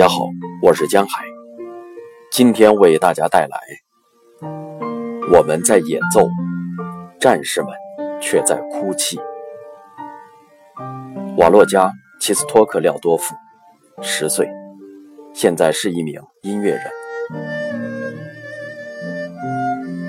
[0.00, 0.30] 大家好，
[0.62, 1.22] 我是江海，
[2.32, 3.60] 今天为大家带来
[5.30, 6.26] 我们在演奏，
[7.20, 7.70] 战士们
[8.18, 9.20] 却在哭泣。
[11.36, 11.88] 瓦洛加·
[12.18, 13.34] 齐斯托克廖多夫，
[14.00, 14.48] 十岁，
[15.34, 16.82] 现在是一名音乐人。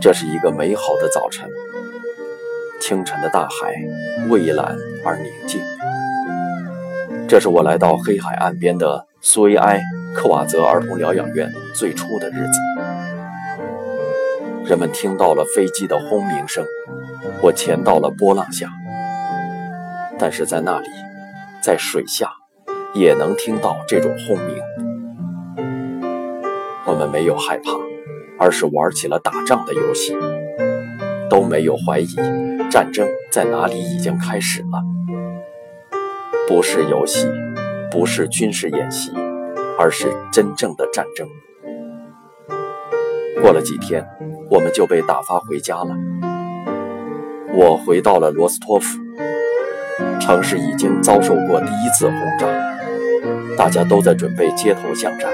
[0.00, 1.50] 这是一个美好的早晨，
[2.80, 3.74] 清晨的大海
[4.28, 5.60] 蔚蓝而宁静。
[7.26, 9.08] 这是我来到黑海岸边的。
[9.24, 9.80] 苏维埃
[10.16, 12.58] 克瓦泽儿童疗养院最初的日子，
[14.64, 16.66] 人们听到了飞机的轰鸣声。
[17.40, 18.68] 我潜到了波浪下，
[20.18, 20.88] 但是在那里，
[21.62, 22.32] 在水下，
[22.94, 24.56] 也能听到这种轰鸣。
[26.84, 27.70] 我们没有害怕，
[28.40, 30.16] 而是玩起了打仗的游戏，
[31.30, 32.08] 都没有怀疑
[32.68, 34.82] 战争在哪里已经开始了。
[36.48, 37.28] 不是游戏。
[37.92, 39.12] 不是军事演习，
[39.82, 41.26] 而是真正的战争。
[43.42, 44.06] 过了几天，
[44.48, 45.88] 我们就被打发回家了。
[47.52, 48.96] 我回到了罗斯托夫，
[50.20, 52.46] 城市已经遭受过第一次轰炸，
[53.58, 55.28] 大家都在准备街头巷战，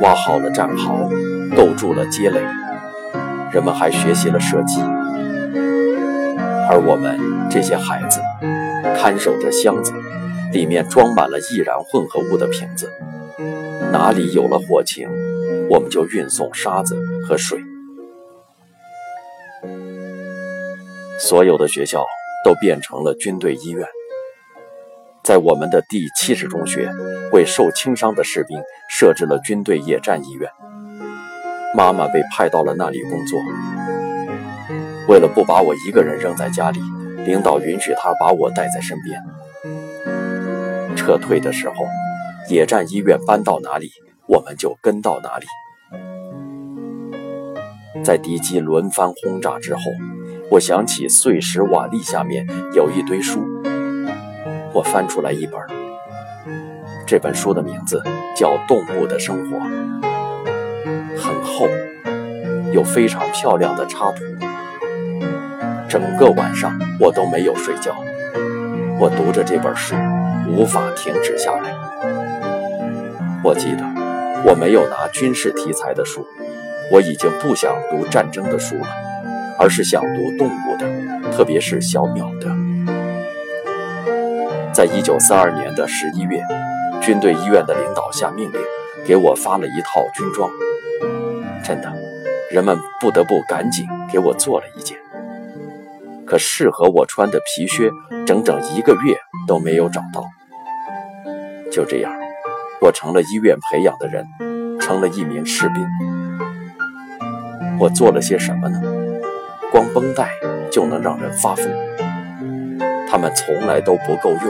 [0.00, 1.08] 挖好了战壕，
[1.56, 2.40] 构筑了街垒，
[3.52, 4.82] 人们还学习了射击，
[6.68, 8.20] 而我们这些孩子
[9.00, 9.92] 看守着箱子。
[10.52, 12.92] 里面装满了易燃混合物的瓶子，
[13.90, 15.08] 哪里有了火情，
[15.70, 17.58] 我们就运送沙子和水。
[21.18, 22.04] 所有的学校
[22.44, 23.86] 都变成了军队医院。
[25.22, 26.90] 在我们的第七十中学，
[27.32, 30.50] 为受轻伤的士兵设置了军队野战医院。
[31.74, 33.38] 妈妈被派到了那里工作。
[35.08, 36.80] 为了不把我一个人扔在家里，
[37.24, 39.22] 领导允许她把我带在身边。
[41.04, 41.74] 撤退的时候，
[42.48, 43.90] 野战医院搬到哪里，
[44.28, 45.46] 我们就跟到哪里。
[48.04, 49.80] 在敌机轮番轰炸之后，
[50.48, 53.40] 我想起碎石瓦砾下面有一堆书，
[54.72, 55.54] 我翻出来一本。
[57.04, 58.00] 这本书的名字
[58.36, 59.56] 叫《动物的生活》，
[61.18, 61.66] 很厚，
[62.72, 64.22] 有非常漂亮的插图。
[65.88, 67.92] 整个晚上我都没有睡觉，
[68.98, 69.94] 我读着这本书。
[70.54, 71.72] 无法停止下来。
[73.42, 73.82] 我记得
[74.44, 76.26] 我没有拿军事题材的书，
[76.90, 78.86] 我已经不想读战争的书了，
[79.58, 80.86] 而是想读动物的，
[81.32, 82.50] 特别是小鸟的。
[84.74, 86.42] 在一九四二年的十一月，
[87.00, 88.60] 军队医院的领导下命令，
[89.06, 90.50] 给我发了一套军装。
[91.64, 91.90] 真的，
[92.50, 94.98] 人们不得不赶紧给我做了一件。
[96.32, 97.90] 可适合我穿的皮靴，
[98.26, 99.14] 整整一个月
[99.46, 100.24] 都没有找到。
[101.70, 102.10] 就这样，
[102.80, 104.26] 我成了医院培养的人，
[104.80, 105.86] 成了一名士兵。
[107.78, 108.80] 我做了些什么呢？
[109.70, 110.30] 光绷带
[110.70, 111.70] 就能让人发疯。
[113.06, 114.40] 他们从来都不够用，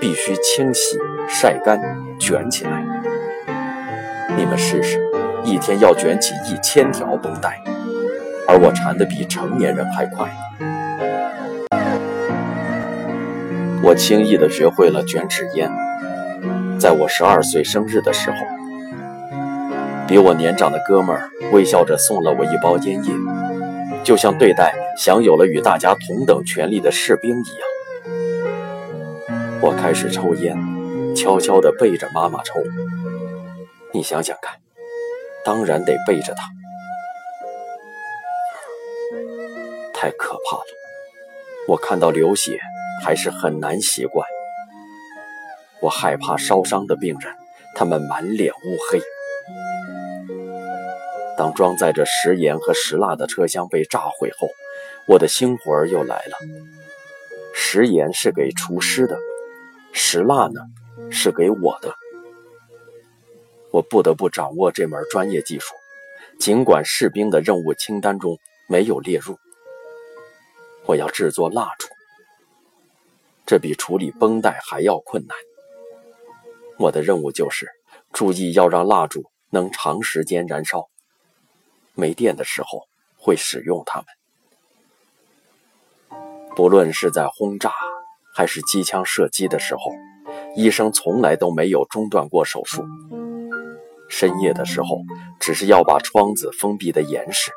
[0.00, 0.98] 必须清洗、
[1.28, 1.80] 晒干、
[2.18, 2.84] 卷起来。
[4.36, 5.00] 你们试试，
[5.44, 7.62] 一天要卷起一千条绷带，
[8.48, 10.28] 而我缠得比成年人还快。
[13.90, 15.68] 我轻易地学会了卷纸烟。
[16.78, 18.36] 在我十二岁生日的时候，
[20.06, 23.12] 比我年长的哥们儿微笑着送了我一包烟叶，
[24.04, 28.20] 就像对待享有了与大家同等权利的士兵一样。
[29.60, 30.56] 我开始抽烟，
[31.16, 32.60] 悄悄地背着妈妈抽。
[33.92, 34.54] 你想想看，
[35.44, 36.44] 当然得背着她。
[39.92, 40.64] 太可怕了，
[41.66, 42.60] 我看到流血
[43.02, 44.26] 还是很难习惯。
[45.80, 47.34] 我害怕烧伤的病人，
[47.74, 49.00] 他们满脸乌黑。
[51.36, 54.48] 当装载着食盐和食蜡的车厢被炸毁后，
[55.06, 56.36] 我的星魂儿又来了。
[57.54, 59.18] 食盐是给厨师的，
[59.92, 60.60] 食蜡呢
[61.10, 61.94] 是给我的。
[63.72, 65.74] 我不得不掌握这门专业技术，
[66.38, 68.38] 尽管士兵的任务清单中
[68.68, 69.38] 没有列入。
[70.86, 71.88] 我要制作蜡烛，
[73.50, 75.36] 这比处理绷带还要困难。
[76.78, 77.66] 我的任务就是
[78.12, 80.88] 注意要让蜡烛能长时间燃烧。
[81.94, 82.86] 没电的时候
[83.18, 84.06] 会使用它们。
[86.54, 87.72] 不论是在轰炸
[88.36, 89.80] 还是机枪射击的时候，
[90.54, 92.84] 医生从来都没有中断过手术。
[94.08, 95.00] 深夜的时候，
[95.40, 97.50] 只是要把窗子封闭的严实。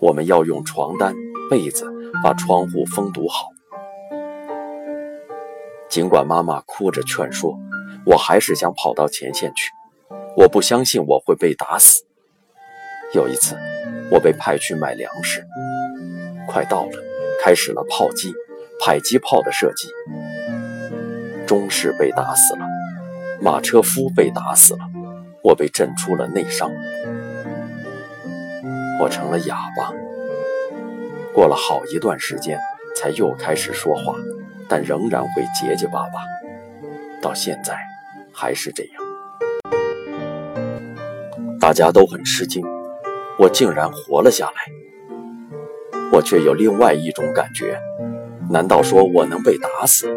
[0.00, 1.14] 我们要用床单、
[1.50, 1.84] 被子
[2.24, 3.48] 把窗户封堵好。
[5.88, 7.58] 尽管妈妈哭着劝说。
[8.06, 9.72] 我还是想跑到前线去。
[10.36, 12.04] 我不相信我会被打死。
[13.12, 13.56] 有一次，
[14.12, 15.44] 我被派去买粮食，
[16.46, 16.92] 快到了，
[17.42, 18.32] 开始了炮击、
[18.78, 19.88] 迫击炮的射击。
[21.48, 22.64] 中士被打死了，
[23.40, 24.80] 马车夫被打死了，
[25.42, 26.70] 我被震出了内伤，
[29.00, 29.92] 我成了哑巴。
[31.34, 32.60] 过了好一段时间，
[32.94, 34.14] 才又开始说话，
[34.68, 36.20] 但仍然会结结巴巴，
[37.22, 37.76] 到现在
[38.32, 39.02] 还是这样。
[41.60, 42.64] 大家都很吃惊，
[43.38, 44.52] 我竟然活了下来。
[46.12, 47.80] 我却有另外一种感觉，
[48.48, 50.08] 难道说我能被打死？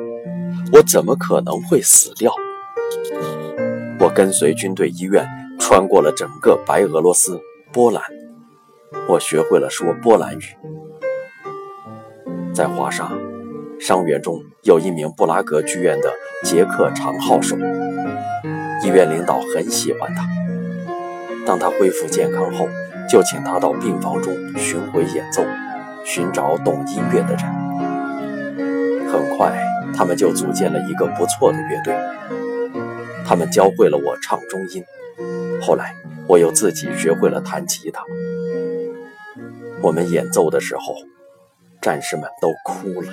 [0.72, 2.32] 我怎么可能会死掉？
[4.00, 5.28] 我跟随军队医院，
[5.60, 7.42] 穿过了整个白俄罗斯、
[7.74, 8.04] 波兰，
[9.08, 10.44] 我学会了说波兰语。
[12.54, 13.12] 在华沙，
[13.80, 17.56] 伤员中有一名布拉格剧院的捷克长号手，
[18.84, 20.28] 医院领导很喜欢他。
[21.46, 22.68] 当他恢复健康后，
[23.10, 25.42] 就请他到病房中巡回演奏，
[26.04, 29.10] 寻找懂音乐的人。
[29.10, 29.58] 很快，
[29.96, 31.96] 他们就组建了一个不错的乐队。
[33.26, 34.84] 他们教会了我唱中音，
[35.62, 35.96] 后来
[36.28, 38.04] 我又自己学会了弹吉他。
[39.82, 40.96] 我们演奏的时候，
[41.82, 43.08] 战士们都哭了。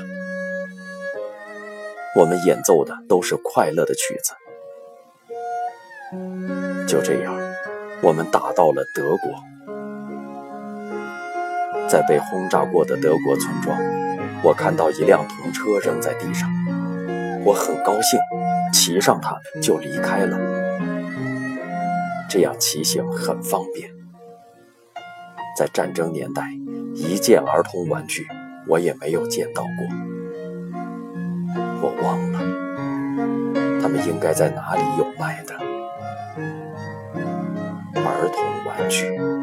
[2.17, 4.33] 我们演奏的都是快乐的曲子。
[6.89, 7.37] 就这样。
[8.03, 9.33] 我们打到了德国，
[11.89, 13.75] 在被轰炸过的德国村庄，
[14.43, 16.47] 我看到一辆童车扔在地上，
[17.43, 18.21] 我很高兴，
[18.71, 20.39] 骑上它就离开了。
[22.29, 23.91] 这样骑行很方便。
[25.59, 26.43] 在战争年代，
[26.95, 28.27] 一件儿童玩具
[28.69, 30.16] 我也没有见到过。
[31.81, 32.39] 我忘了，
[33.81, 35.55] 他们应该在哪里有卖的。
[37.95, 39.36] 儿童玩具。